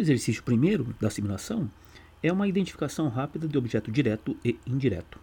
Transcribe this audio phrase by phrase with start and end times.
[0.00, 1.70] Exercício primeiro da simulação
[2.22, 5.20] é uma identificação rápida de objeto direto e indireto.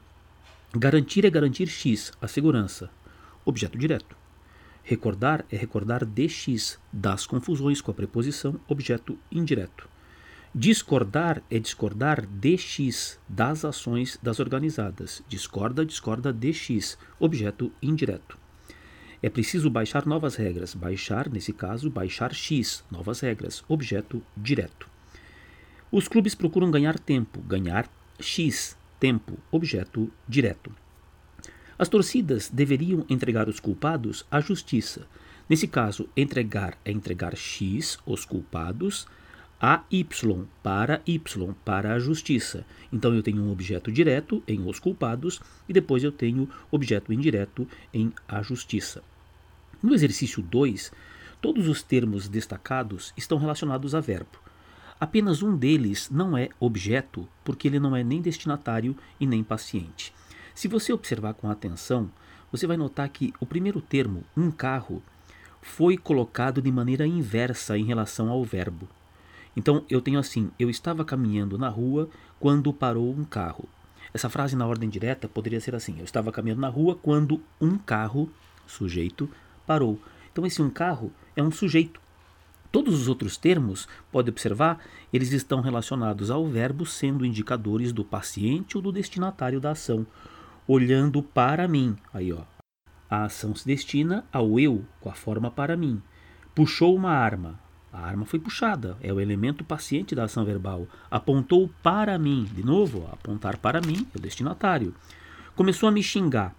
[0.71, 2.87] Garantir é garantir x, a segurança,
[3.43, 4.15] objeto direto.
[4.83, 9.89] Recordar é recordar dx, das confusões com a preposição objeto indireto.
[10.53, 15.23] Discordar é discordar dx, das ações das organizadas.
[15.27, 18.37] Discorda, discorda dx, objeto indireto.
[19.27, 20.73] É preciso baixar novas regras.
[20.73, 24.87] Baixar, nesse caso, baixar x, novas regras, objeto direto.
[25.91, 27.89] Os clubes procuram ganhar tempo, ganhar
[28.21, 30.71] x, tempo, objeto direto.
[31.77, 35.05] As torcidas deveriam entregar os culpados à justiça.
[35.49, 39.05] Nesse caso, entregar é entregar x, os culpados,
[39.59, 40.05] a y
[40.63, 41.19] para y,
[41.65, 42.65] para a justiça.
[42.93, 47.67] Então eu tenho um objeto direto em os culpados e depois eu tenho objeto indireto
[47.93, 49.03] em a justiça.
[49.81, 50.91] No exercício 2,
[51.39, 54.39] todos os termos destacados estão relacionados a verbo.
[54.99, 60.11] Apenas um deles não é objeto, porque ele não é nem destinatário e nem paciente.
[60.55, 62.09] Se você observar com atenção,
[62.51, 65.03] você vai notar que o primeiro termo, um carro,
[65.61, 68.87] foi colocado de maneira inversa em relação ao verbo.
[69.55, 73.69] Então eu tenho assim: eu estava caminhando na rua quando parou um carro.
[74.13, 77.77] Essa frase na ordem direta poderia ser assim: eu estava caminhando na rua quando um
[77.77, 78.31] carro,
[78.65, 79.29] sujeito,
[79.67, 80.01] parou.
[80.31, 81.99] Então esse um carro é um sujeito.
[82.71, 84.79] Todos os outros termos, pode observar,
[85.11, 90.05] eles estão relacionados ao verbo sendo indicadores do paciente ou do destinatário da ação,
[90.67, 91.95] olhando para mim.
[92.13, 92.43] Aí, ó.
[93.09, 96.01] A ação se destina ao eu, com a forma para mim.
[96.53, 97.57] Puxou uma arma.
[97.91, 100.87] A arma foi puxada, é o elemento paciente da ação verbal.
[101.09, 104.93] Apontou para mim, de novo, apontar para mim é o destinatário.
[105.55, 106.53] Começou a me xingar.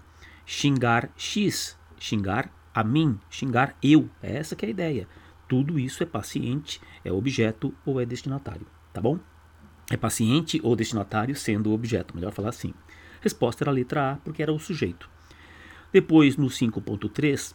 [0.46, 4.08] Xingar X, xingar a mim, xingar eu.
[4.22, 5.08] É essa que é a ideia.
[5.48, 9.18] Tudo isso é paciente, é objeto ou é destinatário, tá bom?
[9.90, 12.72] É paciente ou destinatário sendo o objeto, melhor falar assim.
[13.20, 15.10] Resposta era a letra A, porque era o sujeito.
[15.92, 17.52] Depois, no 5.3,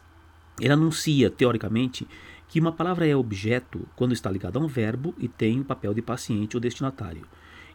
[0.60, 2.06] ele anuncia, teoricamente,
[2.50, 5.94] que uma palavra é objeto quando está ligada a um verbo e tem o papel
[5.94, 7.26] de paciente ou destinatário.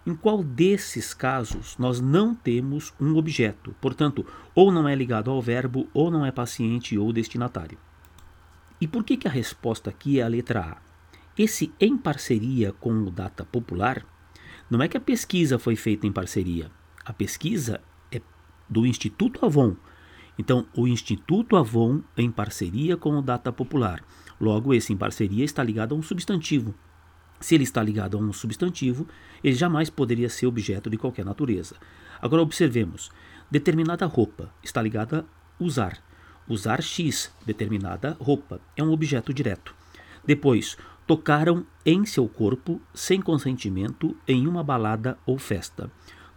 [0.08, 4.24] Em qual desses casos nós não temos um objeto, portanto,
[4.54, 7.76] ou não é ligado ao verbo, ou não é paciente ou destinatário.
[8.80, 10.76] E por que, que a resposta aqui é a letra A?
[11.36, 14.02] Esse em parceria com o Data Popular
[14.70, 16.70] não é que a pesquisa foi feita em parceria.
[17.04, 17.78] A pesquisa
[18.10, 18.22] é
[18.66, 19.76] do Instituto Avon.
[20.38, 24.02] Então, o Instituto Avon em parceria com o Data Popular.
[24.40, 26.74] Logo, esse em parceria está ligado a um substantivo.
[27.40, 29.06] Se ele está ligado a um substantivo,
[29.42, 31.76] ele jamais poderia ser objeto de qualquer natureza.
[32.20, 33.10] Agora observemos:
[33.50, 36.02] determinada roupa está ligada a usar.
[36.48, 39.74] Usar X, determinada roupa, é um objeto direto.
[40.24, 45.90] Depois, tocaram em seu corpo, sem consentimento, em uma balada ou festa.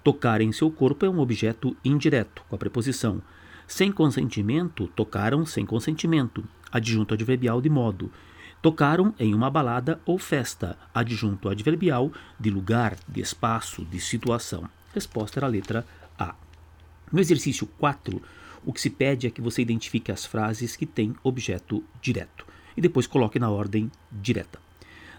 [0.03, 3.21] Tocar em seu corpo é um objeto indireto, com a preposição.
[3.67, 8.11] Sem consentimento, tocaram sem consentimento, adjunto adverbial de modo.
[8.61, 14.69] Tocaram em uma balada ou festa, adjunto adverbial de lugar, de espaço, de situação.
[14.93, 15.85] Resposta era a letra
[16.17, 16.35] A.
[17.11, 18.21] No exercício 4,
[18.63, 22.45] o que se pede é que você identifique as frases que têm objeto direto
[22.77, 24.59] e depois coloque na ordem direta.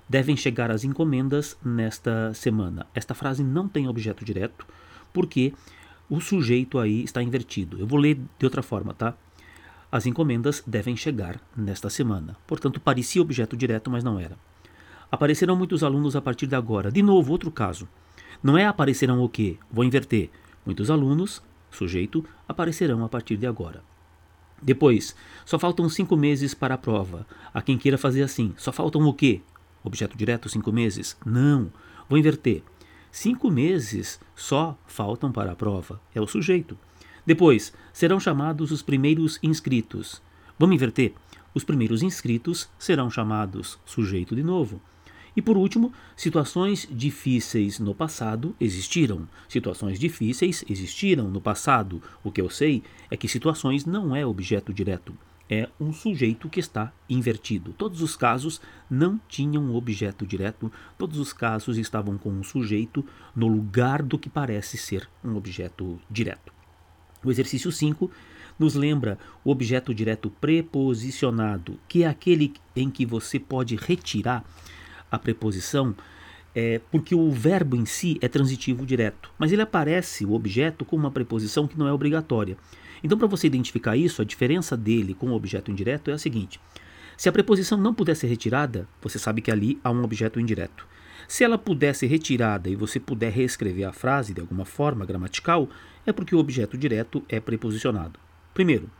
[0.08, 2.86] Devem chegar as encomendas nesta semana.
[2.94, 4.64] Esta frase não tem objeto direto
[5.12, 5.52] porque
[6.08, 7.78] o sujeito aí está invertido.
[7.78, 9.14] Eu vou ler de outra forma, tá?
[9.92, 12.34] As encomendas devem chegar nesta semana.
[12.46, 14.38] Portanto, parecia objeto direto, mas não era.
[15.10, 16.90] Aparecerão muitos alunos a partir de agora.
[16.90, 17.86] De novo, outro caso.
[18.42, 19.58] Não é aparecerão o quê?
[19.70, 20.30] Vou inverter.
[20.64, 23.84] Muitos alunos, sujeito, aparecerão a partir de agora.
[24.62, 25.14] Depois,
[25.44, 27.26] só faltam cinco meses para a prova.
[27.52, 28.54] Há quem queira fazer assim.
[28.56, 29.42] Só faltam o quê?
[29.84, 31.18] Objeto direto, cinco meses?
[31.26, 31.70] Não.
[32.08, 32.62] Vou inverter.
[33.10, 36.00] Cinco meses só faltam para a prova.
[36.14, 36.78] É o sujeito.
[37.24, 40.20] Depois, serão chamados os primeiros inscritos.
[40.58, 41.14] Vamos inverter?
[41.54, 44.80] Os primeiros inscritos serão chamados sujeito de novo.
[45.36, 49.26] E por último, situações difíceis no passado existiram.
[49.48, 52.02] Situações difíceis existiram no passado.
[52.22, 55.14] O que eu sei é que situações não é objeto direto,
[55.48, 57.74] é um sujeito que está invertido.
[57.74, 58.60] Todos os casos
[58.90, 63.04] não tinham objeto direto, todos os casos estavam com um sujeito
[63.34, 66.61] no lugar do que parece ser um objeto direto.
[67.24, 68.10] O exercício 5
[68.58, 74.44] nos lembra o objeto direto preposicionado, que é aquele em que você pode retirar
[75.10, 75.94] a preposição,
[76.54, 80.96] é, porque o verbo em si é transitivo direto, mas ele aparece, o objeto, com
[80.96, 82.56] uma preposição que não é obrigatória.
[83.02, 86.60] Então, para você identificar isso, a diferença dele com o objeto indireto é a seguinte:
[87.16, 90.86] se a preposição não puder ser retirada, você sabe que ali há um objeto indireto.
[91.28, 95.68] Se ela puder ser retirada e você puder reescrever a frase de alguma forma gramatical,
[96.04, 98.18] é porque o objeto direto é preposicionado.
[98.52, 98.90] Primeiro,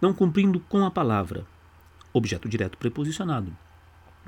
[0.00, 1.46] não cumprindo com a palavra,
[2.12, 3.56] objeto direto preposicionado.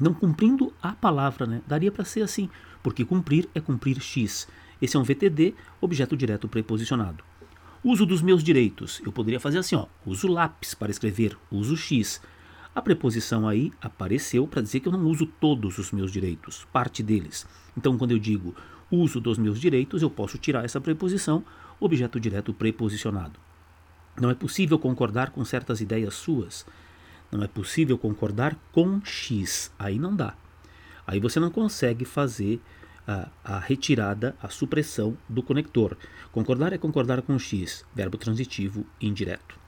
[0.00, 1.62] Não cumprindo a palavra, né?
[1.66, 2.48] Daria para ser assim,
[2.82, 4.48] porque cumprir é cumprir X.
[4.80, 7.24] Esse é um VTD, objeto direto preposicionado.
[7.82, 9.00] Uso dos meus direitos.
[9.04, 12.20] Eu poderia fazer assim, ó, uso lápis para escrever, uso X.
[12.78, 17.02] A preposição aí apareceu para dizer que eu não uso todos os meus direitos, parte
[17.02, 17.44] deles.
[17.76, 18.54] Então, quando eu digo
[18.88, 21.44] uso dos meus direitos, eu posso tirar essa preposição,
[21.80, 23.40] objeto direto preposicionado.
[24.20, 26.64] Não é possível concordar com certas ideias suas.
[27.32, 29.72] Não é possível concordar com X.
[29.76, 30.36] Aí não dá.
[31.04, 32.60] Aí você não consegue fazer
[33.08, 35.96] a, a, retirada, a supressão do conector.
[36.30, 39.58] Concordar é concordar com X, verbo transitivo indireto.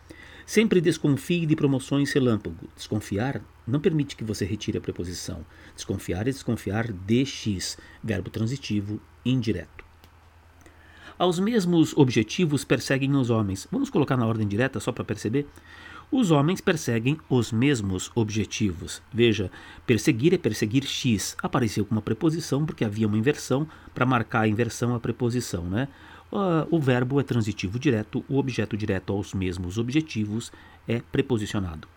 [0.47, 2.69] Sempre desconfie de promoções relâmpago.
[2.75, 5.45] Desconfiar não permite que você retire a preposição.
[5.75, 9.85] Desconfiar é desconfiar de X, verbo transitivo indireto.
[11.19, 13.69] Aos mesmos objetivos perseguem os homens.
[13.71, 15.47] Vamos colocar na ordem direta só para perceber?
[16.11, 19.01] Os homens perseguem os mesmos objetivos.
[19.13, 19.49] Veja,
[19.87, 21.37] perseguir é perseguir X.
[21.41, 25.87] Apareceu com uma preposição porque havia uma inversão para marcar a inversão a preposição, né?
[26.33, 30.53] Uh, o verbo é transitivo direto, o objeto direto aos mesmos objetivos
[30.87, 31.89] é preposicionado.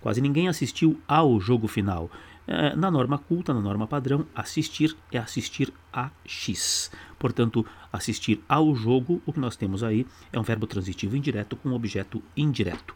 [0.00, 2.10] Quase ninguém assistiu ao jogo final.
[2.48, 6.90] Uh, na norma culta, na norma padrão, assistir é assistir a X.
[7.18, 11.68] Portanto, assistir ao jogo, o que nós temos aí é um verbo transitivo indireto com
[11.68, 12.94] um objeto indireto.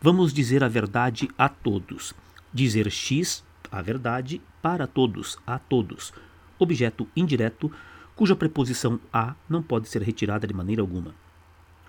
[0.00, 2.12] Vamos dizer a verdade a todos.
[2.52, 3.42] Dizer X,
[3.72, 6.12] a verdade, para todos, a todos.
[6.58, 7.72] Objeto indireto
[8.16, 11.14] cuja preposição a não pode ser retirada de maneira alguma.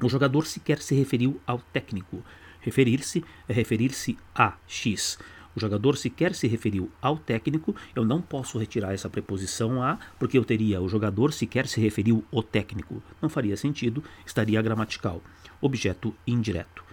[0.02, 2.24] O jogador sequer se referiu ao técnico.
[2.60, 5.18] Referir-se é referir-se a X.
[5.56, 10.38] O jogador sequer se referiu ao técnico, eu não posso retirar essa preposição a, porque
[10.38, 13.02] eu teria o jogador sequer se referiu ao técnico.
[13.22, 15.22] Não faria sentido, estaria gramatical.
[15.62, 16.84] Objeto indireto.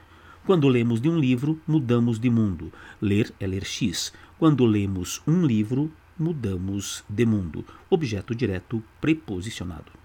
[0.47, 2.73] Quando lemos de um livro, mudamos de mundo.
[3.01, 4.13] Ler é ler X.
[4.39, 5.91] Quando lemos um livro,
[6.23, 7.65] mudamos de mundo.
[7.91, 10.02] Objeto direto preposicionado.